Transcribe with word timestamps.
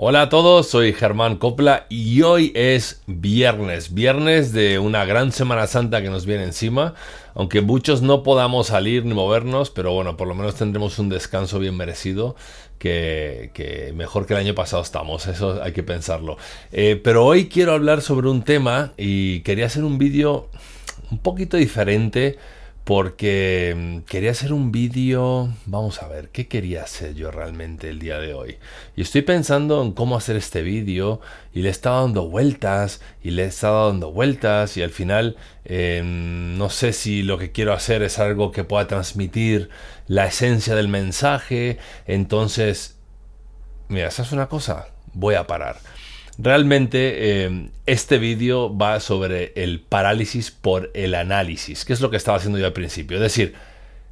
Hola 0.00 0.22
a 0.22 0.28
todos, 0.28 0.68
soy 0.68 0.92
Germán 0.92 1.38
Copla 1.38 1.86
y 1.88 2.22
hoy 2.22 2.52
es 2.54 3.02
viernes, 3.08 3.94
viernes 3.94 4.52
de 4.52 4.78
una 4.78 5.04
gran 5.04 5.32
Semana 5.32 5.66
Santa 5.66 6.00
que 6.02 6.08
nos 6.08 6.24
viene 6.24 6.44
encima, 6.44 6.94
aunque 7.34 7.62
muchos 7.62 8.00
no 8.00 8.22
podamos 8.22 8.68
salir 8.68 9.04
ni 9.04 9.12
movernos, 9.12 9.70
pero 9.70 9.92
bueno, 9.92 10.16
por 10.16 10.28
lo 10.28 10.36
menos 10.36 10.54
tendremos 10.54 11.00
un 11.00 11.08
descanso 11.08 11.58
bien 11.58 11.76
merecido, 11.76 12.36
que, 12.78 13.92
mejor 13.96 14.26
que 14.26 14.34
el 14.34 14.38
año 14.38 14.54
pasado 14.54 14.84
estamos, 14.84 15.26
eso 15.26 15.60
hay 15.60 15.72
que 15.72 15.82
pensarlo. 15.82 16.36
Eh, 16.70 17.00
pero 17.02 17.26
hoy 17.26 17.48
quiero 17.48 17.72
hablar 17.72 18.00
sobre 18.00 18.28
un 18.28 18.44
tema 18.44 18.92
y 18.96 19.40
quería 19.40 19.66
hacer 19.66 19.82
un 19.82 19.98
vídeo 19.98 20.48
un 21.10 21.18
poquito 21.18 21.56
diferente 21.56 22.38
porque 22.88 23.74
mm, 23.76 23.98
quería 24.06 24.30
hacer 24.30 24.54
un 24.54 24.72
vídeo, 24.72 25.52
vamos 25.66 26.02
a 26.02 26.08
ver, 26.08 26.30
¿qué 26.30 26.48
quería 26.48 26.84
hacer 26.84 27.14
yo 27.14 27.30
realmente 27.30 27.90
el 27.90 27.98
día 27.98 28.18
de 28.18 28.32
hoy? 28.32 28.56
Y 28.96 29.02
estoy 29.02 29.20
pensando 29.20 29.82
en 29.82 29.92
cómo 29.92 30.16
hacer 30.16 30.36
este 30.36 30.62
vídeo 30.62 31.20
y 31.52 31.60
le 31.60 31.68
he 31.68 31.70
estado 31.70 32.00
dando 32.00 32.30
vueltas 32.30 33.02
y 33.22 33.32
le 33.32 33.42
he 33.42 33.46
estado 33.46 33.88
dando 33.88 34.10
vueltas 34.10 34.78
y 34.78 34.82
al 34.82 34.88
final 34.88 35.36
em, 35.66 36.56
no 36.56 36.70
sé 36.70 36.94
si 36.94 37.22
lo 37.22 37.36
que 37.36 37.52
quiero 37.52 37.74
hacer 37.74 38.02
es 38.02 38.18
algo 38.18 38.52
que 38.52 38.64
pueda 38.64 38.86
transmitir 38.86 39.68
la 40.06 40.24
esencia 40.24 40.74
del 40.74 40.88
mensaje, 40.88 41.76
entonces, 42.06 42.96
mira, 43.88 44.08
esa 44.08 44.22
es 44.22 44.32
una 44.32 44.48
cosa? 44.48 44.86
Voy 45.12 45.34
a 45.34 45.46
parar. 45.46 45.76
Realmente 46.40 47.42
em, 47.42 47.70
este 47.86 48.18
vídeo 48.18 48.76
va 48.76 49.00
sobre 49.00 49.52
el 49.56 49.80
parálisis 49.80 50.52
por 50.52 50.90
el 50.94 51.16
análisis, 51.16 51.84
que 51.84 51.92
es 51.92 52.00
lo 52.00 52.10
que 52.10 52.16
estaba 52.16 52.38
haciendo 52.38 52.60
yo 52.60 52.66
al 52.66 52.72
principio. 52.72 53.16
Es 53.16 53.22
decir, 53.22 53.54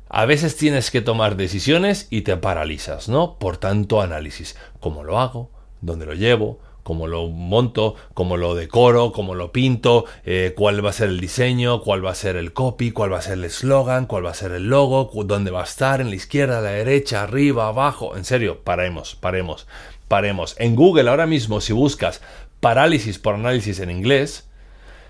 a 0.09 0.27
veces 0.27 0.57
tienes 0.57 0.91
que 0.91 1.01
tomar 1.01 1.37
decisiones 1.37 2.09
y 2.11 2.23
te 2.23 2.37
paralizas, 2.37 3.09
¿no? 3.09 3.39
Por 3.39 3.59
tanto 3.59 4.01
análisis. 4.01 4.57
¿Cómo 4.81 5.05
lo 5.05 5.20
hago? 5.20 5.51
¿Dónde 5.81 6.05
lo 6.05 6.15
llevo? 6.15 6.61
cómo 6.87 7.09
lo 7.09 7.27
monto, 7.27 7.97
cómo 8.15 8.37
lo 8.37 8.55
decoro, 8.55 9.11
cómo 9.11 9.34
lo 9.34 9.51
pinto, 9.51 10.05
eh, 10.25 10.55
cuál 10.56 10.87
va 10.87 10.91
a 10.91 10.93
ser 10.93 11.09
el 11.09 11.19
diseño, 11.19 11.81
cuál 11.81 12.06
va 12.06 12.12
a 12.12 12.15
ser 12.15 12.37
el 12.37 12.53
copy, 12.53 12.93
cuál 12.93 13.12
va 13.12 13.19
a 13.19 13.22
ser 13.22 13.33
el 13.33 13.45
eslogan, 13.45 14.06
cuál 14.06 14.25
va 14.25 14.31
a 14.31 14.34
ser 14.34 14.53
el 14.53 14.69
logo, 14.69 15.11
dónde 15.25 15.50
va 15.50 15.62
a 15.62 15.65
estar, 15.65 16.00
en 16.00 16.11
la 16.11 16.15
izquierda, 16.15 16.61
la 16.61 16.70
derecha, 16.70 17.25
arriba, 17.25 17.67
abajo. 17.67 18.17
En 18.17 18.25
serio, 18.25 18.61
paremos, 18.62 19.17
paremos 19.17 19.67
paremos. 20.09 20.55
En 20.59 20.77
Google 20.77 21.11
ahora 21.11 21.27
mismo, 21.27 21.61
si 21.61 21.73
buscas 21.73 22.21
parálisis 22.61 23.19
por 23.19 23.35
análisis 23.35 23.81
en 23.81 23.91
inglés, 23.91 24.49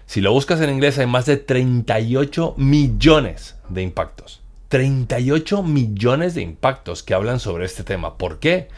si 0.06 0.20
lo 0.20 0.32
buscas 0.32 0.60
en 0.60 0.70
inglés 0.70 0.98
hay 0.98 1.06
más 1.06 1.26
de 1.26 1.36
38 1.36 2.54
millones 2.56 3.56
de 3.68 3.82
impactos. 3.82 4.42
38 4.68 5.62
millones 5.62 6.34
de 6.34 6.42
impactos 6.42 7.02
que 7.02 7.14
hablan 7.14 7.40
sobre 7.40 7.64
este 7.64 7.84
tema. 7.84 8.18
¿Por 8.18 8.38
qué? 8.38 8.68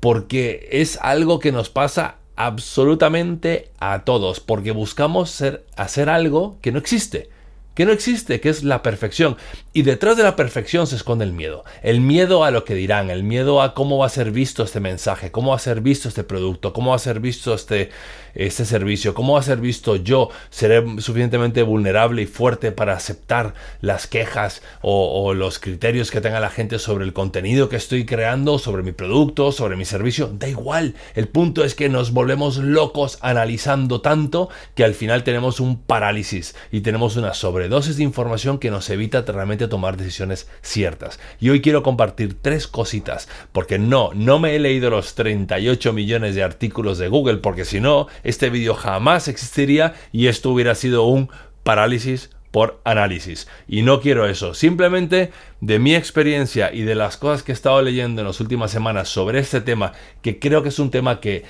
Porque 0.00 0.68
es 0.72 0.98
algo 1.02 1.38
que 1.38 1.52
nos 1.52 1.70
pasa 1.70 2.16
absolutamente 2.36 3.70
a 3.78 4.04
todos, 4.04 4.40
porque 4.40 4.70
buscamos 4.70 5.30
ser, 5.30 5.64
hacer 5.76 6.08
algo 6.10 6.58
que 6.60 6.72
no 6.72 6.78
existe 6.78 7.30
que 7.76 7.84
no 7.84 7.92
existe, 7.92 8.40
que 8.40 8.48
es 8.48 8.64
la 8.64 8.82
perfección. 8.82 9.36
Y 9.74 9.82
detrás 9.82 10.16
de 10.16 10.22
la 10.22 10.34
perfección 10.34 10.86
se 10.86 10.96
esconde 10.96 11.26
el 11.26 11.32
miedo. 11.32 11.62
El 11.82 12.00
miedo 12.00 12.42
a 12.42 12.50
lo 12.50 12.64
que 12.64 12.74
dirán, 12.74 13.10
el 13.10 13.22
miedo 13.22 13.60
a 13.60 13.74
cómo 13.74 13.98
va 13.98 14.06
a 14.06 14.08
ser 14.08 14.30
visto 14.30 14.64
este 14.64 14.80
mensaje, 14.80 15.30
cómo 15.30 15.50
va 15.50 15.56
a 15.56 15.60
ser 15.60 15.82
visto 15.82 16.08
este 16.08 16.24
producto, 16.24 16.72
cómo 16.72 16.90
va 16.90 16.96
a 16.96 17.00
ser 17.00 17.20
visto 17.20 17.54
este, 17.54 17.90
este 18.36 18.64
servicio, 18.64 19.14
cómo 19.14 19.34
va 19.34 19.40
a 19.40 19.42
ser 19.42 19.58
visto 19.58 19.96
yo. 19.96 20.30
Seré 20.50 20.82
suficientemente 21.00 21.62
vulnerable 21.62 22.22
y 22.22 22.26
fuerte 22.26 22.72
para 22.72 22.94
aceptar 22.94 23.54
las 23.80 24.06
quejas 24.06 24.62
o, 24.82 25.34
los 25.34 25.58
criterios 25.58 26.10
que 26.10 26.20
tenga 26.20 26.40
la 26.40 26.50
gente 26.50 26.78
sobre 26.78 27.04
el 27.04 27.12
contenido 27.12 27.68
que 27.68 27.76
estoy 27.76 28.06
creando, 28.06 28.58
sobre 28.58 28.82
mi 28.82 28.92
producto, 28.92 29.52
sobre 29.52 29.76
mi 29.76 29.84
servicio. 29.84 30.28
Da 30.32 30.48
igual. 30.48 30.94
El 31.14 31.28
punto 31.28 31.64
es 31.64 31.74
que 31.74 31.88
nos 31.88 32.12
volvemos 32.12 32.58
locos 32.58 33.18
analizando 33.20 34.00
tanto 34.00 34.48
que 34.74 34.84
al 34.84 34.94
final 34.94 35.24
tenemos 35.24 35.60
un 35.60 35.78
parálisis 35.78 36.54
y 36.70 36.80
tenemos 36.80 37.16
una 37.16 37.34
sobre 37.34 37.68
dosis 37.68 37.96
de 37.96 38.04
información 38.04 38.58
que 38.58 38.70
nos 38.70 38.88
evita 38.90 39.22
realmente 39.22 39.68
tomar 39.68 39.96
decisiones 39.96 40.48
ciertas. 40.62 41.18
Y 41.40 41.50
hoy 41.50 41.60
quiero 41.60 41.82
compartir 41.82 42.36
tres 42.40 42.66
cositas, 42.66 43.28
porque 43.52 43.78
no, 43.78 44.10
no 44.14 44.38
me 44.38 44.54
he 44.54 44.58
leído 44.58 44.90
los 44.90 45.14
38 45.14 45.92
millones 45.92 46.34
de 46.34 46.42
artículos 46.42 46.98
de 46.98 47.08
Google, 47.08 47.38
porque 47.38 47.64
si 47.64 47.80
no, 47.80 48.06
este 48.26 48.50
vídeo 48.50 48.74
jamás 48.74 49.28
existiría 49.28 49.94
y 50.10 50.26
esto 50.26 50.50
hubiera 50.50 50.74
sido 50.74 51.04
un 51.04 51.30
parálisis 51.62 52.30
por 52.50 52.80
análisis. 52.84 53.46
Y 53.68 53.82
no 53.82 54.00
quiero 54.00 54.26
eso. 54.26 54.52
Simplemente 54.52 55.30
de 55.60 55.78
mi 55.78 55.94
experiencia 55.94 56.72
y 56.72 56.82
de 56.82 56.96
las 56.96 57.16
cosas 57.16 57.44
que 57.44 57.52
he 57.52 57.54
estado 57.54 57.80
leyendo 57.82 58.20
en 58.20 58.26
las 58.26 58.40
últimas 58.40 58.72
semanas 58.72 59.08
sobre 59.08 59.38
este 59.38 59.60
tema, 59.60 59.92
que 60.22 60.40
creo 60.40 60.64
que 60.64 60.70
es 60.70 60.78
un 60.80 60.90
tema 60.90 61.20
que 61.20 61.44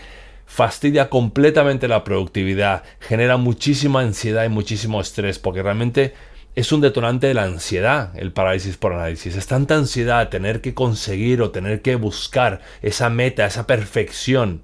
fastidia 0.45 1.09
completamente 1.09 1.89
la 1.89 2.05
productividad, 2.05 2.85
genera 3.01 3.39
muchísima 3.39 4.01
ansiedad 4.01 4.45
y 4.45 4.51
muchísimo 4.51 5.01
estrés, 5.01 5.39
porque 5.39 5.63
realmente 5.63 6.13
es 6.55 6.73
un 6.73 6.83
detonante 6.83 7.27
de 7.27 7.35
la 7.35 7.45
ansiedad, 7.45 8.13
el 8.19 8.33
parálisis 8.33 8.77
por 8.77 8.93
análisis. 8.93 9.35
Es 9.35 9.47
tanta 9.47 9.77
ansiedad 9.77 10.29
tener 10.29 10.61
que 10.61 10.75
conseguir 10.75 11.41
o 11.41 11.51
tener 11.53 11.81
que 11.81 11.97
buscar 11.97 12.61
esa 12.83 13.09
meta, 13.09 13.47
esa 13.47 13.67
perfección 13.67 14.61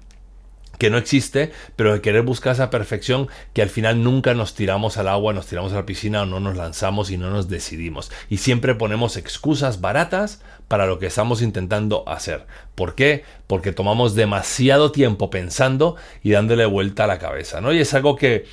que 0.77 0.89
no 0.89 0.97
existe, 0.97 1.51
pero 1.75 1.93
de 1.93 2.01
querer 2.01 2.23
buscar 2.23 2.53
esa 2.53 2.69
perfección 2.69 3.27
que 3.53 3.61
al 3.61 3.69
final 3.69 4.03
nunca 4.03 4.33
nos 4.33 4.55
tiramos 4.55 4.97
al 4.97 5.07
agua, 5.07 5.33
nos 5.33 5.47
tiramos 5.47 5.71
a 5.73 5.77
la 5.77 5.85
piscina 5.85 6.23
o 6.23 6.25
no 6.25 6.39
nos 6.39 6.57
lanzamos 6.57 7.11
y 7.11 7.17
no 7.17 7.29
nos 7.29 7.47
decidimos. 7.47 8.11
Y 8.29 8.37
siempre 8.37 8.75
ponemos 8.75 9.17
excusas 9.17 9.81
baratas 9.81 10.41
para 10.67 10.85
lo 10.85 10.99
que 10.99 11.07
estamos 11.07 11.41
intentando 11.41 12.07
hacer. 12.07 12.47
¿Por 12.75 12.95
qué? 12.95 13.23
Porque 13.47 13.71
tomamos 13.71 14.15
demasiado 14.15 14.91
tiempo 14.91 15.29
pensando 15.29 15.95
y 16.23 16.31
dándole 16.31 16.65
vuelta 16.65 17.03
a 17.03 17.07
la 17.07 17.19
cabeza, 17.19 17.61
¿no? 17.61 17.71
Y 17.73 17.79
es 17.79 17.93
algo 17.93 18.15
que, 18.15 18.45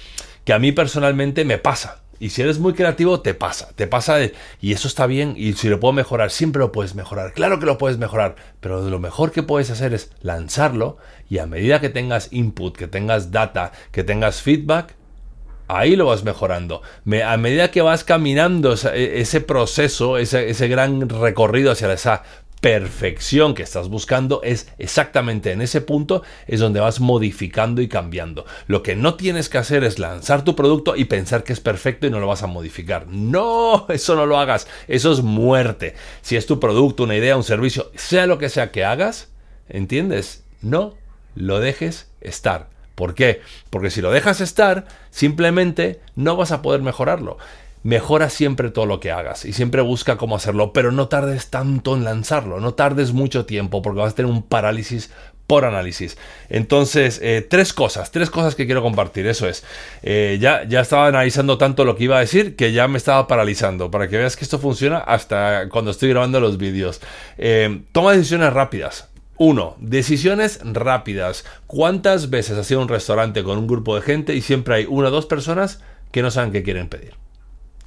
que 0.44 0.53
a 0.53 0.59
mí 0.59 0.72
personalmente 0.72 1.44
me 1.44 1.59
pasa. 1.59 2.00
Y 2.20 2.31
si 2.31 2.42
eres 2.42 2.58
muy 2.58 2.75
creativo, 2.75 3.20
te 3.20 3.32
pasa, 3.32 3.70
te 3.75 3.86
pasa 3.86 4.19
y 4.60 4.72
eso 4.72 4.86
está 4.86 5.06
bien 5.06 5.34
y 5.38 5.54
si 5.54 5.70
lo 5.70 5.81
puedo 5.81 5.94
mejorar, 5.94 6.31
siempre 6.31 6.60
lo 6.60 6.70
puedes 6.70 6.94
mejorar. 6.94 7.32
Claro 7.32 7.58
que 7.58 7.64
lo 7.64 7.78
puedes 7.78 7.97
mejorar, 7.97 8.36
pero 8.60 8.82
lo 8.82 8.98
mejor 8.98 9.32
que 9.32 9.42
puedes 9.42 9.70
hacer 9.70 9.94
es 9.94 10.12
lanzarlo 10.20 10.98
y 11.30 11.38
a 11.38 11.47
medida 11.47 11.80
que 11.80 11.88
tengas 11.88 12.28
input, 12.30 12.76
que 12.76 12.86
tengas 12.88 13.30
data, 13.30 13.72
que 13.91 14.04
tengas 14.04 14.42
feedback, 14.42 14.94
ahí 15.66 15.97
lo 15.97 16.06
vas 16.06 16.22
mejorando. 16.22 16.82
a 17.25 17.36
medida 17.38 17.70
que 17.70 17.80
vas 17.80 18.04
caminando 18.04 18.75
e, 18.92 19.20
ese, 19.20 19.41
proceso, 19.41 20.19
ese, 20.19 20.50
ese, 20.50 20.69
gran 20.69 21.09
recorrido 21.09 21.72
hacia 21.72 21.91
esa 21.92 22.22
perfección 22.60 23.54
que 23.54 23.62
estás 23.62 23.88
buscando 23.88 24.43
es 24.43 24.69
exactamente 24.78 25.53
en 25.53 25.62
ese 25.62 25.81
punto 25.81 26.22
es 26.47 26.60
donde 26.60 26.81
vas 26.81 27.00
modificando 27.00 27.81
y 27.81 27.88
cambiando. 27.88 28.44
Lo 28.66 28.82
que 28.82 28.97
no 28.97 29.15
tienes 29.15 29.48
que 29.48 29.59
hacer 29.59 29.82
es 29.82 29.98
lanzar 29.98 30.44
tu 30.44 30.54
producto 30.54 30.94
y 30.94 31.06
pensar 31.06 31.43
que 31.43 31.54
es 31.54 31.60
perfecto 31.60 32.06
y 32.06 32.10
no 32.10 32.21
lo 32.21 32.26
vas 32.26 32.43
a 32.43 32.48
modificar. 32.48 33.06
No, 33.09 33.87
eso 33.88 34.15
no 34.15 34.26
lo 34.26 34.38
hagas. 34.38 34.66
Eso 34.88 35.12
es 35.12 35.22
muerte. 35.22 35.94
Si 36.21 36.37
es 36.37 36.47
tu 36.47 36.60
producto, 36.60 37.04
una 37.04 37.16
idea, 37.16 37.37
un 37.37 37.44
servicio, 37.44 37.91
sea 37.94 38.26
lo 38.26 38.38
que 38.38 38.50
sea 38.50 38.71
que 38.71 38.84
hagas, 38.84 39.28
¿entiendes? 39.69 40.44
No 40.60 40.94
lo 41.34 41.60
dejes 41.60 42.09
estar. 42.21 42.69
¿Por 42.94 43.15
qué? 43.15 43.41
Porque 43.71 43.91
si 43.91 44.03
lo 44.03 44.10
dejas 44.10 44.42
estar, 44.42 44.87
simplemente 45.10 46.00
no 46.16 46.37
vas 46.37 46.53
a 46.53 46.60
poder 46.60 46.82
mejorarlo 46.82 47.38
mejora 47.82 48.28
siempre 48.28 48.70
todo 48.70 48.86
lo 48.86 49.00
que 49.00 49.10
hagas 49.10 49.44
y 49.44 49.52
siempre 49.52 49.80
busca 49.82 50.16
cómo 50.16 50.36
hacerlo, 50.36 50.72
pero 50.72 50.92
no 50.92 51.08
tardes 51.08 51.48
tanto 51.48 51.96
en 51.96 52.04
lanzarlo, 52.04 52.60
no 52.60 52.74
tardes 52.74 53.12
mucho 53.12 53.46
tiempo 53.46 53.82
porque 53.82 54.00
vas 54.00 54.12
a 54.12 54.16
tener 54.16 54.30
un 54.30 54.42
parálisis 54.42 55.10
por 55.50 55.64
análisis. 55.64 56.16
Entonces, 56.48 57.18
eh, 57.24 57.44
tres 57.48 57.72
cosas, 57.72 58.12
tres 58.12 58.30
cosas 58.30 58.54
que 58.54 58.66
quiero 58.66 58.82
compartir, 58.82 59.26
eso 59.26 59.48
es. 59.48 59.64
Eh, 60.00 60.38
ya, 60.41 60.62
ya 60.62 60.80
estaba 60.80 61.08
analizando 61.08 61.58
tanto 61.58 61.84
lo 61.84 61.96
que 61.96 62.04
iba 62.04 62.18
a 62.18 62.20
decir 62.20 62.54
que 62.54 62.70
ya 62.70 62.86
me 62.86 62.98
estaba 62.98 63.26
paralizando, 63.26 63.91
para 63.91 64.06
que 64.06 64.16
veas 64.16 64.36
que 64.36 64.44
esto 64.44 64.60
funciona 64.60 64.98
hasta 64.98 65.68
cuando 65.68 65.91
estoy 65.91 66.10
grabando 66.10 66.38
los 66.38 66.56
vídeos. 66.56 67.00
Eh, 67.36 67.82
toma 67.91 68.12
decisiones 68.12 68.52
rápidas. 68.52 69.08
Uno, 69.38 69.74
decisiones 69.80 70.60
rápidas. 70.62 71.44
¿Cuántas 71.66 72.30
veces 72.30 72.56
has 72.56 72.71
ido 72.71 72.78
a 72.78 72.84
un 72.84 72.88
restaurante 72.88 73.42
con 73.42 73.59
un 73.59 73.66
grupo 73.66 73.97
de 73.97 74.03
gente 74.03 74.36
y 74.36 74.42
siempre 74.42 74.76
hay 74.76 74.86
una 74.88 75.09
o 75.09 75.10
dos 75.10 75.26
personas 75.26 75.80
que 76.12 76.22
no 76.22 76.30
saben 76.30 76.53
qué 76.53 76.62
quieren 76.62 76.88
pedir? 76.88 77.15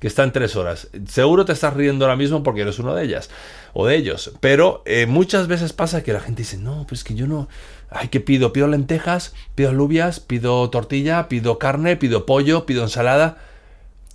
Que 0.03 0.07
está 0.07 0.25
en 0.25 0.33
tres 0.33 0.57
horas. 0.57 0.89
Seguro 1.07 1.45
te 1.45 1.53
estás 1.53 1.73
riendo 1.73 2.03
ahora 2.03 2.17
mismo 2.17 2.43
porque 2.43 2.59
eres 2.59 2.77
uno 2.77 2.93
de 2.93 3.05
ellas 3.05 3.29
o 3.71 3.87
de 3.87 3.95
ellos. 3.95 4.33
Pero 4.41 4.83
eh, 4.85 5.05
muchas 5.05 5.47
veces 5.47 5.71
pasa 5.71 6.03
que 6.03 6.11
la 6.11 6.19
gente 6.19 6.41
dice, 6.41 6.57
no, 6.57 6.85
pues 6.89 7.05
que 7.05 7.15
yo 7.15 7.25
no... 7.25 7.47
Ay, 7.89 8.09
¿qué 8.09 8.19
pido? 8.19 8.51
Pido 8.51 8.67
lentejas, 8.67 9.33
pido 9.55 9.69
alubias, 9.69 10.19
pido 10.19 10.69
tortilla, 10.69 11.29
pido 11.29 11.57
carne, 11.57 11.95
pido 11.95 12.25
pollo, 12.25 12.65
pido 12.65 12.83
ensalada 12.83 13.37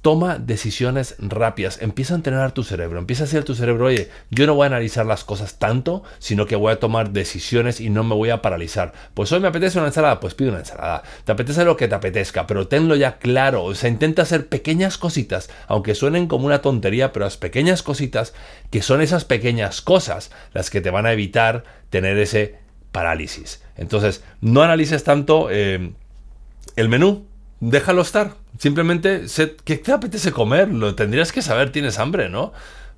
toma 0.08 0.38
decisiones 0.38 1.16
rápidas, 1.19 1.82
empieza 1.82 2.14
a 2.14 2.16
entrenar 2.16 2.52
tu 2.52 2.64
cerebro, 2.64 2.99
empieza 2.99 3.25
a 3.25 3.26
decir 3.26 3.44
tu 3.44 3.55
cerebro, 3.55 3.84
oye, 3.84 4.08
yo 4.31 4.46
no 4.46 4.55
voy 4.55 4.64
a 4.64 4.69
analizar 4.69 5.05
las 5.05 5.22
cosas 5.22 5.58
tanto, 5.58 6.02
sino 6.19 6.46
que 6.46 6.56
voy 6.56 6.72
a 6.72 6.81
tomar 6.81 7.10
decisiones 7.10 7.78
y 7.78 7.90
no 7.90 8.05
me 8.05 8.14
voy 8.14 8.31
a 8.31 8.40
paralizar. 8.40 8.94
Pues 9.12 9.31
hoy 9.32 9.40
me 9.40 9.49
apetece 9.49 9.76
una 9.76 9.88
ensalada, 9.88 10.19
pues 10.19 10.32
pido 10.32 10.49
una 10.49 10.60
ensalada. 10.60 11.02
Te 11.26 11.32
apetece 11.32 11.62
lo 11.62 11.76
que 11.76 11.88
te 11.88 11.94
apetezca, 11.94 12.46
pero 12.46 12.69
tenlo 12.69 12.96
ya 12.96 13.19
claro, 13.19 13.64
o 13.64 13.75
sea, 13.75 13.90
intenta 13.90 14.22
hacer 14.22 14.49
pequeñas 14.49 14.96
cositas, 14.96 15.50
aunque 15.66 15.94
suenen 15.94 16.26
como 16.26 16.46
una 16.46 16.62
tontería, 16.62 17.12
pero 17.12 17.26
las 17.26 17.37
pequeñas 17.37 17.82
cositas, 17.82 18.32
que 18.70 18.81
son 18.81 19.02
esas 19.02 19.26
pequeñas 19.26 19.82
cosas 19.82 20.31
las 20.55 20.70
que 20.70 20.81
te 20.81 20.88
van 20.88 21.05
a 21.05 21.12
evitar 21.12 21.64
tener 21.90 22.16
ese 22.16 22.55
parálisis. 22.93 23.62
Entonces, 23.76 24.25
no 24.40 24.62
analices 24.62 25.05
tanto 25.05 25.49
eh, 25.50 25.93
el 26.76 26.88
menú, 26.88 27.26
déjalo 27.60 28.02
estar. 28.02 28.34
Simplemente, 28.58 29.28
sé, 29.28 29.56
¿qué 29.64 29.76
te 29.76 29.93
apetece 29.93 30.32
comer? 30.32 30.69
Lo 30.69 30.94
tendrías 30.94 31.32
que 31.32 31.43
saber, 31.43 31.70
tienes 31.70 31.99
hambre, 31.99 32.28
¿no? 32.28 32.52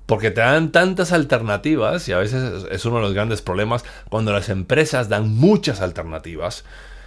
Porque 0.05 0.31
te 0.31 0.41
dan 0.41 0.71
tantas 0.71 1.11
alternativas 1.11 2.07
y 2.09 2.13
a 2.13 2.17
veces 2.17 2.65
es 2.69 2.85
uno 2.85 2.97
de 2.97 3.03
los 3.03 3.13
grandes 3.13 3.41
problemas 3.41 3.85
cuando 4.09 4.33
las 4.33 4.49
empresas 4.49 5.09
dan 5.09 5.29
muchas 5.29 5.81
alternativas. 5.81 6.65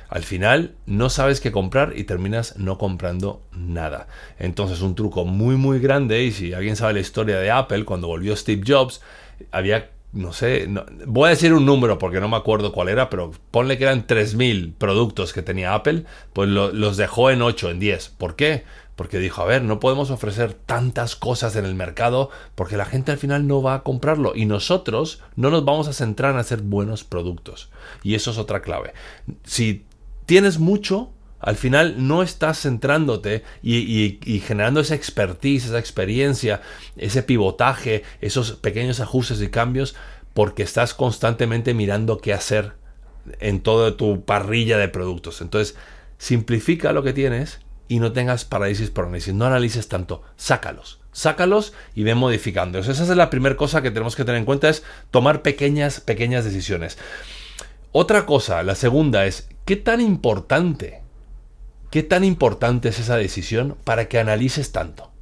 Al 0.09 0.23
final 0.23 0.75
no 0.87 1.11
sabes 1.11 1.41
qué 1.41 1.51
comprar 1.51 1.95
y 1.97 2.05
terminas 2.05 2.56
no 2.56 2.79
comprando 2.79 3.43
nada. 3.53 4.06
Entonces 4.39 4.81
un 4.81 4.95
truco 4.95 5.25
muy 5.25 5.56
muy 5.56 5.81
grande 5.81 6.23
y 6.23 6.31
si 6.31 6.55
alguien 6.55 6.77
sabe 6.77 6.95
la 6.95 7.01
historia 7.01 7.39
de 7.39 7.51
Apple, 7.51 7.85
cuando 7.85 8.06
volvió 8.06 8.37
Steve 8.37 8.62
Jobs, 8.67 9.01
había 9.51 9.91
no 10.15 10.33
sé, 10.33 10.69
voy 11.07 11.27
a 11.27 11.31
decir 11.31 11.53
un 11.53 11.67
número 11.67 11.99
porque 11.99 12.21
no 12.21 12.29
me 12.29 12.37
acuerdo 12.37 12.73
cuál 12.73 12.89
era, 12.89 13.11
pero 13.11 13.33
ponle 13.51 13.77
que 13.77 13.85
eran 13.85 14.07
3.000 14.07 14.75
productos 14.79 15.33
que 15.33 15.43
tenía 15.43 15.75
Apple, 15.75 16.05
pues 16.33 16.49
los 16.49 16.97
dejó 16.97 17.31
en 17.31 17.43
8, 17.43 17.71
en 17.71 17.81
10. 17.81 18.09
¿Por 18.17 18.37
qué? 18.37 18.65
Porque 18.95 19.19
dijo, 19.19 19.43
a 19.43 19.47
ver, 19.47 19.63
no 19.63 19.81
podemos 19.81 20.11
ofrecer 20.11 20.55
tantas 20.55 21.17
cosas 21.17 21.57
en 21.57 21.65
el 21.65 21.75
mercado 21.75 22.31
porque 22.55 22.77
la 22.77 22.85
gente 22.85 23.11
al 23.11 23.19
final 23.19 23.49
no 23.49 23.61
va 23.61 23.75
a 23.75 23.83
comprarlo 23.83 24.33
y 24.37 24.47
nosotros 24.47 25.21
no 25.35 25.51
nos 25.51 25.65
vamos 25.65 25.89
a 25.89 25.93
centrar 25.93 26.33
en 26.33 26.39
hacer 26.39 26.63
buenos 26.63 27.03
productos. 27.03 27.71
Y 28.05 28.15
eso 28.15 28.31
es 28.31 28.39
otra 28.39 28.63
clave. 28.63 28.93
Si 29.43 29.85
tienes 30.27 30.61
mucho, 30.61 31.11
al 31.44 31.56
final 31.56 32.08
no 32.08 32.23
estás 32.23 32.62
centrándote 32.62 33.44
y, 33.62 34.43
generando 34.46 34.81
esa 34.81 34.94
expertise, 34.94 35.67
esa 35.67 35.79
experiencia, 35.79 36.62
ese 36.96 37.23
pivotaje, 37.23 38.02
esos 38.23 38.52
pequeños 38.52 38.99
ajustes 39.00 39.43
y 39.43 39.49
cambios, 39.49 39.94
porque 40.32 40.62
estás 40.62 40.94
constantemente 40.94 41.75
mirando 41.75 42.17
qué 42.17 42.32
hacer 42.32 42.73
en 43.41 43.61
toda 43.61 43.99
tu 43.99 44.25
parrilla 44.25 44.79
de 44.79 44.88
productos. 44.88 45.43
Entonces, 45.43 45.76
simplifica 46.17 46.94
lo 46.94 47.02
que 47.02 47.12
tienes 47.12 47.61
y 47.88 47.99
no 47.99 48.12
tengas 48.12 48.46
parálisis 48.46 48.88
por 48.88 49.05
análisis. 49.05 49.35
No 49.35 49.44
analices 49.44 49.88
tanto, 49.88 50.23
sácalos. 50.37 51.00
Sácalos 51.12 51.75
y 51.94 52.05
ve 52.05 52.14
modificando. 52.14 52.79
Esa 52.79 52.93
es 52.93 53.08
la 53.11 53.29
primera 53.29 53.56
cosa 53.56 53.82
que 53.82 53.91
tenemos 53.91 54.17
que 54.17 54.25
tener 54.25 54.38
en 54.38 54.46
cuenta, 54.46 54.70
es 54.70 54.82
tomar 55.11 55.43
pequeñas, 55.43 56.00
pequeñas 56.00 56.46
decisiones. 56.46 56.96
Otra 57.93 58.25
cosa, 58.25 58.62
la 58.62 58.75
segunda 58.75 59.26
es, 59.26 59.50
¿qué 59.67 59.76
tan 59.76 60.00
importante 60.00 61.04
¿Qué 61.94 62.02
tan 62.02 62.25
importante 62.25 62.88
es 62.88 62.99
esa 62.99 63.17
decisión 63.17 63.76
para 63.85 64.08
que 64.08 64.19
analices 64.19 64.73
tanto? 64.73 65.12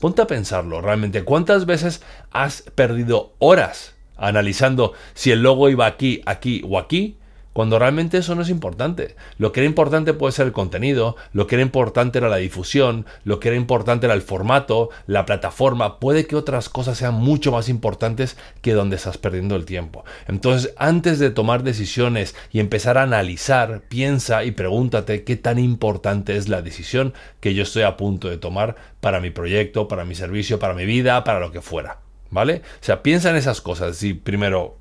Ponte 0.00 0.22
a 0.22 0.26
pensarlo 0.26 0.80
realmente. 0.80 1.24
¿Cuántas 1.24 1.66
veces 1.66 2.00
has 2.30 2.62
perdido 2.74 3.34
horas 3.38 3.96
analizando 4.16 4.94
si 5.12 5.30
el 5.30 5.42
logo 5.42 5.68
iba 5.68 5.84
aquí, 5.84 6.22
aquí 6.24 6.62
o 6.66 6.78
aquí 6.78 7.18
cuando 7.52 7.78
realmente 7.78 8.18
eso 8.18 8.34
no 8.34 8.42
es 8.42 8.48
importante. 8.48 9.16
Lo 9.38 9.52
que 9.52 9.60
era 9.60 9.68
importante 9.68 10.14
puede 10.14 10.32
ser 10.32 10.46
el 10.46 10.52
contenido, 10.52 11.16
lo 11.32 11.46
que 11.46 11.56
era 11.56 11.62
importante 11.62 12.18
era 12.18 12.28
la 12.28 12.36
difusión, 12.36 13.06
lo 13.24 13.40
que 13.40 13.48
era 13.48 13.56
importante 13.56 14.06
era 14.06 14.14
el 14.14 14.22
formato, 14.22 14.90
la 15.06 15.26
plataforma. 15.26 15.98
Puede 15.98 16.26
que 16.26 16.36
otras 16.36 16.68
cosas 16.68 16.98
sean 16.98 17.14
mucho 17.14 17.52
más 17.52 17.68
importantes 17.68 18.36
que 18.60 18.72
donde 18.72 18.96
estás 18.96 19.18
perdiendo 19.18 19.56
el 19.56 19.64
tiempo. 19.64 20.04
Entonces, 20.28 20.74
antes 20.76 21.18
de 21.18 21.30
tomar 21.30 21.62
decisiones 21.62 22.34
y 22.50 22.60
empezar 22.60 22.98
a 22.98 23.02
analizar, 23.02 23.82
piensa 23.88 24.44
y 24.44 24.52
pregúntate 24.52 25.24
qué 25.24 25.36
tan 25.36 25.58
importante 25.58 26.36
es 26.36 26.48
la 26.48 26.62
decisión 26.62 27.14
que 27.40 27.54
yo 27.54 27.62
estoy 27.62 27.82
a 27.82 27.96
punto 27.96 28.28
de 28.28 28.38
tomar 28.38 28.76
para 29.00 29.20
mi 29.20 29.30
proyecto, 29.30 29.88
para 29.88 30.04
mi 30.04 30.14
servicio, 30.14 30.58
para 30.58 30.74
mi 30.74 30.86
vida, 30.86 31.24
para 31.24 31.40
lo 31.40 31.52
que 31.52 31.60
fuera. 31.60 31.98
¿Vale? 32.30 32.62
O 32.80 32.84
sea, 32.84 33.02
piensa 33.02 33.28
en 33.28 33.36
esas 33.36 33.60
cosas. 33.60 34.02
Y 34.02 34.14
primero, 34.14 34.78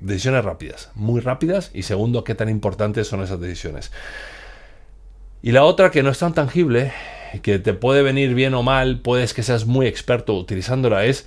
decisiones 0.00 0.44
rápidas, 0.44 0.90
muy 0.94 1.20
rápidas, 1.20 1.70
y 1.74 1.82
segundo, 1.82 2.24
qué 2.24 2.34
tan 2.34 2.48
importantes 2.48 3.06
son 3.06 3.22
esas 3.22 3.40
decisiones. 3.40 3.92
Y 5.42 5.52
la 5.52 5.64
otra 5.64 5.90
que 5.90 6.02
no 6.02 6.10
es 6.10 6.18
tan 6.18 6.34
tangible, 6.34 6.92
que 7.42 7.58
te 7.58 7.74
puede 7.74 8.02
venir 8.02 8.34
bien 8.34 8.54
o 8.54 8.62
mal, 8.62 9.00
puedes 9.00 9.34
que 9.34 9.42
seas 9.42 9.66
muy 9.66 9.86
experto 9.86 10.34
utilizándola, 10.36 11.04
es 11.04 11.26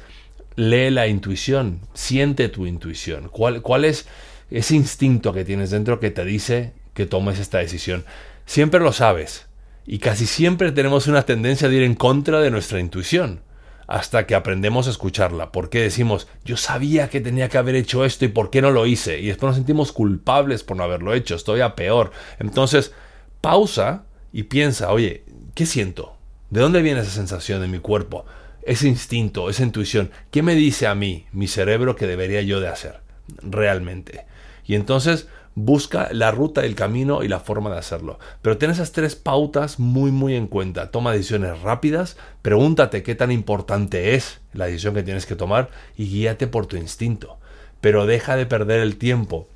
lee 0.56 0.92
la 0.92 1.08
intuición, 1.08 1.80
siente 1.94 2.50
tu 2.50 2.66
intuición. 2.66 3.30
¿Cuál, 3.30 3.62
cuál 3.62 3.86
es 3.86 4.08
ese 4.52 4.76
instinto 4.76 5.34
que 5.34 5.46
tienes 5.46 5.72
dentro 5.72 6.00
que 6.00 6.12
te 6.12 6.26
dice 6.26 6.74
que 6.94 7.06
tomes 7.06 7.40
esta 7.40 7.60
decisión? 7.60 8.06
Siempre 8.46 8.80
lo 8.80 8.92
sabes. 8.92 9.48
Y 9.86 10.00
casi 10.00 10.28
siempre 10.28 10.72
tenemos 10.72 11.08
una 11.08 11.24
tendencia 11.24 11.68
de 11.68 11.76
ir 11.76 11.84
en 11.84 11.96
contra 11.96 12.40
de 12.40 12.52
nuestra 12.52 12.80
intuición 12.80 13.42
hasta 13.88 14.26
que 14.26 14.36
aprendemos 14.36 14.88
a 14.88 14.92
escucharla. 14.92 15.52
Porque 15.52 15.82
decimos, 15.82 16.28
yo 16.46 16.58
sabía 16.58 17.10
que 17.10 17.22
tenía 17.22 17.50
que 17.50 17.58
haber 17.58 17.76
hecho 17.76 18.06
esto 18.06 18.26
y 18.26 18.30
por 18.30 18.50
qué 18.50 18.62
no 18.62 18.72
lo 18.72 18.86
hice. 18.86 19.20
Y 19.20 19.28
después 19.28 19.50
nos 19.50 19.56
sentimos 19.56 19.92
culpables 19.92 20.64
por 20.64 20.78
no 20.78 20.84
haberlo 20.84 21.14
hecho. 21.14 21.36
Estoy 21.36 21.62
a 21.62 21.76
peor. 21.76 22.12
Entonces, 22.40 22.94
pausa 23.42 24.06
y 24.32 24.44
piensa, 24.44 24.92
oye, 24.92 25.24
¿qué 25.54 25.66
siento? 25.66 26.16
¿De 26.50 26.62
dónde 26.62 26.82
viene 26.82 27.02
esa 27.02 27.12
sensación 27.12 27.64
en 27.64 27.72
mi 27.72 27.80
cuerpo? 27.80 28.26
Ese 28.62 28.88
instinto, 28.88 29.50
esa 29.50 29.64
intuición. 29.64 30.12
¿Qué 30.32 30.42
me 30.42 30.56
dice 30.56 30.88
a 30.88 30.96
mí, 30.96 31.26
mi 31.32 31.48
cerebro, 31.48 31.96
que 31.96 32.08
debería 32.08 32.42
yo 32.42 32.60
de 32.60 32.70
hacer? 32.70 33.02
Realmente. 33.42 34.26
Y 34.66 34.76
entonces 34.76 35.28
busca 35.56 36.10
la 36.12 36.32
ruta, 36.32 36.66
el 36.66 36.76
camino 36.76 37.24
y 37.24 37.28
la 37.28 37.40
forma 37.40 37.70
de 37.70 37.78
hacerlo. 37.78 38.20
Pero 38.42 38.58
ten 38.58 38.72
esas 38.72 38.92
tres 38.92 39.16
pautas 39.16 39.80
muy 39.80 40.12
muy 40.12 40.36
en 40.36 40.48
cuenta. 40.48 40.92
Toma 40.92 41.12
decisiones 41.12 41.62
rápidas, 41.62 42.18
pregúntate 42.42 43.04
qué 43.04 43.16
tan 43.16 43.32
importante 43.32 44.16
es 44.16 44.42
la 44.54 44.66
decisión 44.66 44.94
que 44.94 45.04
tienes 45.04 45.26
que 45.26 45.36
tomar 45.36 45.70
y 45.98 46.08
guíate 46.10 46.48
por 46.48 46.66
tu 46.66 46.78
instinto. 46.78 47.38
Pero 47.82 48.06
deja 48.06 48.36
de 48.36 48.46
perder 48.46 48.80
el 48.80 48.98
tiempo 48.98 49.48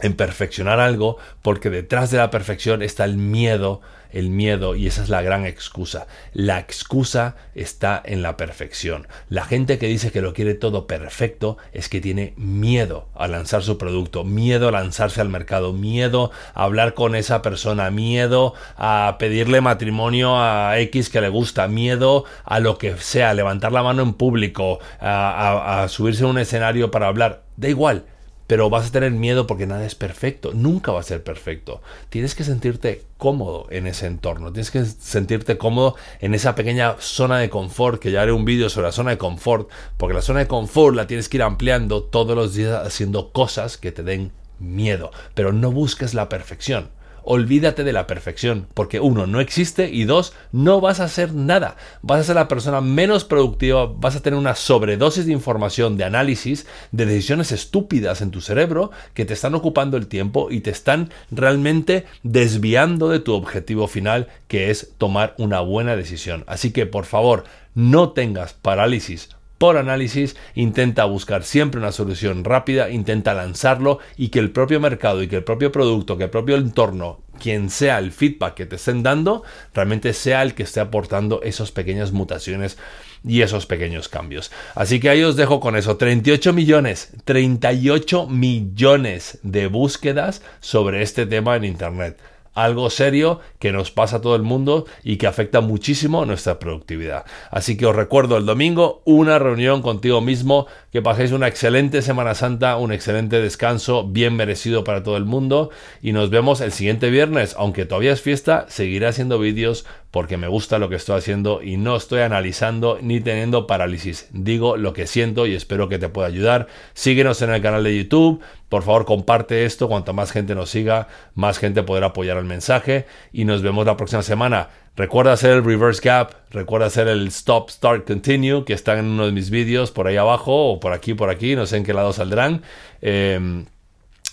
en 0.00 0.14
perfeccionar 0.14 0.80
algo 0.80 1.16
porque 1.42 1.70
detrás 1.70 2.10
de 2.10 2.18
la 2.18 2.30
perfección 2.30 2.82
está 2.82 3.04
el 3.04 3.16
miedo, 3.16 3.80
el 4.10 4.30
miedo 4.30 4.74
y 4.74 4.86
esa 4.86 5.02
es 5.02 5.08
la 5.08 5.22
gran 5.22 5.46
excusa. 5.46 6.06
La 6.32 6.58
excusa 6.58 7.36
está 7.54 8.00
en 8.04 8.22
la 8.22 8.36
perfección. 8.36 9.06
La 9.28 9.44
gente 9.44 9.78
que 9.78 9.88
dice 9.88 10.10
que 10.10 10.22
lo 10.22 10.32
quiere 10.32 10.54
todo 10.54 10.86
perfecto 10.86 11.58
es 11.72 11.88
que 11.88 12.00
tiene 12.00 12.34
miedo 12.36 13.08
a 13.14 13.28
lanzar 13.28 13.62
su 13.62 13.78
producto, 13.78 14.24
miedo 14.24 14.68
a 14.68 14.72
lanzarse 14.72 15.20
al 15.20 15.28
mercado, 15.28 15.72
miedo 15.72 16.30
a 16.54 16.64
hablar 16.64 16.94
con 16.94 17.14
esa 17.14 17.42
persona, 17.42 17.90
miedo 17.90 18.54
a 18.76 19.16
pedirle 19.18 19.60
matrimonio 19.60 20.38
a 20.38 20.78
X 20.80 21.10
que 21.10 21.20
le 21.20 21.28
gusta, 21.28 21.68
miedo 21.68 22.24
a 22.44 22.60
lo 22.60 22.78
que 22.78 22.96
sea, 22.96 23.34
levantar 23.34 23.72
la 23.72 23.82
mano 23.82 24.02
en 24.02 24.14
público, 24.14 24.78
a, 25.00 25.82
a 25.82 25.88
subirse 25.88 26.24
a 26.24 26.28
un 26.28 26.38
escenario 26.38 26.90
para 26.90 27.08
hablar. 27.08 27.44
Da 27.56 27.68
igual 27.68 28.04
pero 28.46 28.70
vas 28.70 28.88
a 28.88 28.92
tener 28.92 29.12
miedo 29.12 29.46
porque 29.46 29.66
nada 29.66 29.84
es 29.84 29.94
perfecto, 29.94 30.52
nunca 30.54 30.92
va 30.92 31.00
a 31.00 31.04
ser 31.04 31.22
perfecto. 31.22 31.82
Tienes 32.08 32.34
que 32.34 32.44
sentirte 32.44 33.02
cómodo 33.18 33.66
en 33.70 33.86
ese 33.86 34.06
entorno, 34.06 34.52
tienes 34.52 34.70
que 34.70 34.84
sentirte 34.84 35.58
cómodo 35.58 35.96
en 36.20 36.34
esa 36.34 36.54
pequeña 36.54 36.96
zona 36.98 37.38
de 37.38 37.50
confort, 37.50 38.00
que 38.00 38.10
ya 38.10 38.22
haré 38.22 38.32
un 38.32 38.44
vídeo 38.44 38.68
sobre 38.68 38.88
la 38.88 38.92
zona 38.92 39.10
de 39.10 39.18
confort, 39.18 39.70
porque 39.96 40.14
la 40.14 40.22
zona 40.22 40.40
de 40.40 40.46
confort 40.46 40.94
la 40.96 41.06
tienes 41.06 41.28
que 41.28 41.38
ir 41.38 41.42
ampliando 41.42 42.02
todos 42.02 42.36
los 42.36 42.54
días 42.54 42.86
haciendo 42.86 43.32
cosas 43.32 43.76
que 43.76 43.92
te 43.92 44.02
den 44.02 44.32
miedo, 44.58 45.10
pero 45.34 45.52
no 45.52 45.70
busques 45.70 46.14
la 46.14 46.28
perfección 46.28 46.95
olvídate 47.26 47.84
de 47.84 47.92
la 47.92 48.06
perfección, 48.06 48.68
porque 48.72 49.00
uno, 49.00 49.26
no 49.26 49.40
existe 49.40 49.90
y 49.90 50.04
dos, 50.04 50.32
no 50.52 50.80
vas 50.80 51.00
a 51.00 51.04
hacer 51.04 51.34
nada. 51.34 51.76
Vas 52.00 52.20
a 52.20 52.24
ser 52.24 52.36
la 52.36 52.48
persona 52.48 52.80
menos 52.80 53.24
productiva, 53.24 53.86
vas 53.86 54.16
a 54.16 54.22
tener 54.22 54.38
una 54.38 54.54
sobredosis 54.54 55.26
de 55.26 55.32
información, 55.32 55.96
de 55.96 56.04
análisis, 56.04 56.66
de 56.92 57.04
decisiones 57.04 57.52
estúpidas 57.52 58.22
en 58.22 58.30
tu 58.30 58.40
cerebro 58.40 58.92
que 59.12 59.24
te 59.24 59.34
están 59.34 59.54
ocupando 59.54 59.96
el 59.96 60.06
tiempo 60.06 60.48
y 60.50 60.60
te 60.60 60.70
están 60.70 61.10
realmente 61.30 62.06
desviando 62.22 63.08
de 63.08 63.20
tu 63.20 63.34
objetivo 63.34 63.88
final, 63.88 64.28
que 64.48 64.70
es 64.70 64.92
tomar 64.96 65.34
una 65.36 65.60
buena 65.60 65.96
decisión. 65.96 66.44
Así 66.46 66.72
que, 66.72 66.86
por 66.86 67.04
favor, 67.04 67.44
no 67.74 68.12
tengas 68.12 68.54
parálisis 68.54 69.35
por 69.58 69.76
análisis, 69.76 70.36
intenta 70.54 71.04
buscar 71.04 71.42
siempre 71.42 71.80
una 71.80 71.92
solución 71.92 72.44
rápida, 72.44 72.90
intenta 72.90 73.34
lanzarlo 73.34 73.98
y 74.16 74.28
que 74.28 74.38
el 74.38 74.50
propio 74.50 74.80
mercado 74.80 75.22
y 75.22 75.28
que 75.28 75.36
el 75.36 75.44
propio 75.44 75.72
producto, 75.72 76.18
que 76.18 76.24
el 76.24 76.30
propio 76.30 76.56
entorno, 76.56 77.20
quien 77.40 77.70
sea 77.70 77.98
el 77.98 78.12
feedback 78.12 78.54
que 78.54 78.66
te 78.66 78.76
estén 78.76 79.02
dando, 79.02 79.42
realmente 79.74 80.12
sea 80.12 80.42
el 80.42 80.54
que 80.54 80.64
esté 80.64 80.80
aportando 80.80 81.42
esas 81.42 81.72
pequeñas 81.72 82.12
mutaciones 82.12 82.76
y 83.24 83.42
esos 83.42 83.66
pequeños 83.66 84.08
cambios. 84.08 84.52
Así 84.74 85.00
que 85.00 85.08
ahí 85.08 85.22
os 85.22 85.36
dejo 85.36 85.60
con 85.60 85.76
eso. 85.76 85.96
38 85.96 86.52
millones, 86.52 87.12
38 87.24 88.28
millones 88.28 89.38
de 89.42 89.66
búsquedas 89.66 90.42
sobre 90.60 91.02
este 91.02 91.26
tema 91.26 91.56
en 91.56 91.64
Internet 91.64 92.18
algo 92.56 92.90
serio 92.90 93.40
que 93.60 93.70
nos 93.70 93.92
pasa 93.92 94.16
a 94.16 94.20
todo 94.20 94.34
el 94.34 94.42
mundo 94.42 94.86
y 95.04 95.18
que 95.18 95.26
afecta 95.28 95.60
muchísimo 95.60 96.24
nuestra 96.24 96.58
productividad. 96.58 97.24
Así 97.50 97.76
que 97.76 97.86
os 97.86 97.94
recuerdo 97.94 98.36
el 98.36 98.46
domingo 98.46 99.02
una 99.04 99.38
reunión 99.38 99.82
contigo 99.82 100.20
mismo, 100.20 100.66
que 100.90 101.02
paséis 101.02 101.32
una 101.32 101.46
excelente 101.46 102.02
Semana 102.02 102.34
Santa, 102.34 102.76
un 102.78 102.92
excelente 102.92 103.40
descanso, 103.40 104.08
bien 104.08 104.34
merecido 104.34 104.82
para 104.82 105.02
todo 105.02 105.16
el 105.16 105.26
mundo. 105.26 105.70
Y 106.02 106.12
nos 106.12 106.30
vemos 106.30 106.60
el 106.60 106.72
siguiente 106.72 107.10
viernes, 107.10 107.54
aunque 107.58 107.84
todavía 107.84 108.12
es 108.12 108.22
fiesta, 108.22 108.66
seguiré 108.68 109.06
haciendo 109.06 109.38
vídeos 109.38 109.84
porque 110.16 110.38
me 110.38 110.48
gusta 110.48 110.78
lo 110.78 110.88
que 110.88 110.96
estoy 110.96 111.18
haciendo 111.18 111.62
y 111.62 111.76
no 111.76 111.94
estoy 111.94 112.20
analizando 112.20 112.98
ni 113.02 113.20
teniendo 113.20 113.66
parálisis. 113.66 114.30
Digo 114.32 114.78
lo 114.78 114.94
que 114.94 115.06
siento 115.06 115.46
y 115.46 115.54
espero 115.54 115.90
que 115.90 115.98
te 115.98 116.08
pueda 116.08 116.26
ayudar. 116.26 116.68
Síguenos 116.94 117.42
en 117.42 117.50
el 117.50 117.60
canal 117.60 117.84
de 117.84 117.98
YouTube. 117.98 118.40
Por 118.70 118.82
favor, 118.82 119.04
comparte 119.04 119.66
esto. 119.66 119.88
Cuanto 119.88 120.14
más 120.14 120.32
gente 120.32 120.54
nos 120.54 120.70
siga, 120.70 121.08
más 121.34 121.58
gente 121.58 121.82
podrá 121.82 122.06
apoyar 122.06 122.38
el 122.38 122.46
mensaje. 122.46 123.04
Y 123.30 123.44
nos 123.44 123.60
vemos 123.60 123.84
la 123.84 123.98
próxima 123.98 124.22
semana. 124.22 124.70
Recuerda 124.96 125.34
hacer 125.34 125.50
el 125.50 125.62
reverse 125.62 126.00
gap, 126.02 126.30
recuerda 126.48 126.86
hacer 126.86 127.08
el 127.08 127.26
stop, 127.26 127.68
start, 127.68 128.06
continue, 128.06 128.64
que 128.64 128.72
están 128.72 128.96
en 128.96 129.04
uno 129.04 129.26
de 129.26 129.32
mis 129.32 129.50
vídeos 129.50 129.90
por 129.90 130.06
ahí 130.06 130.16
abajo 130.16 130.70
o 130.70 130.80
por 130.80 130.94
aquí, 130.94 131.12
por 131.12 131.28
aquí, 131.28 131.56
no 131.56 131.66
sé 131.66 131.76
en 131.76 131.84
qué 131.84 131.92
lado 131.92 132.14
saldrán. 132.14 132.62
Em, 133.02 133.66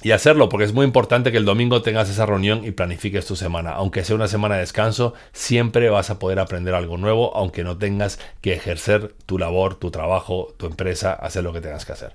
y 0.04 0.12
hacerlo, 0.12 0.50
porque 0.50 0.66
es 0.66 0.74
muy 0.74 0.86
importante 0.86 1.32
que 1.32 1.38
el 1.38 1.46
domingo 1.46 1.82
tengas 1.82 2.10
esa 2.10 2.26
reunión 2.26 2.66
y 2.66 2.72
planifiques 2.72 3.26
tu 3.26 3.38
semana. 3.38 3.72
Aunque 3.72 4.04
sea 4.04 4.18
una 4.18 4.28
semana 4.28 4.56
de 4.56 4.62
descanso, 4.62 5.14
siempre 5.32 5.90
vas 5.90 6.10
a 6.10 6.20
poder 6.20 6.40
aprender 6.40 6.76
algo 6.76 6.98
nuevo, 6.98 7.36
aunque 7.36 7.64
no 7.64 7.78
tengas 7.78 8.20
que 8.42 8.54
ejercer 8.54 9.16
tu 9.26 9.38
labor, 9.40 9.76
tu 9.76 9.92
trabajo, 9.92 10.54
tu 10.58 10.66
empresa, 10.66 11.14
hacer 11.14 11.46
lo 11.46 11.54
que 11.54 11.62
tengas 11.62 11.86
que 11.86 11.94
hacer. 11.94 12.14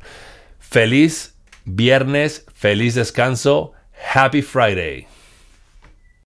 Feliz 0.58 1.34
viernes, 1.64 2.44
feliz 2.54 2.94
descanso, 2.94 3.72
happy 4.14 4.42
Friday. 4.42 5.06